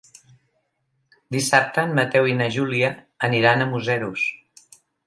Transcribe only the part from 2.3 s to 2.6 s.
i na